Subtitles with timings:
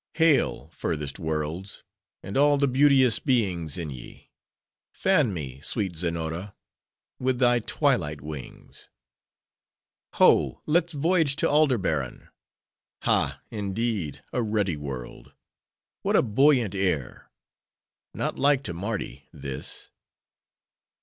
[0.15, 1.83] —Hail, furthest worlds!
[2.23, 4.31] and all the beauteous beings in ye!
[4.91, 6.55] Fan me, sweet Zenora!
[7.19, 10.63] with thy twilight wings!—Ho!
[10.65, 13.41] let's voyage to Aldebaran.—Ha!
[13.51, 15.35] indeed, a ruddy world!
[16.01, 17.29] What a buoyant air!
[18.15, 19.91] Not like to Mardi, this.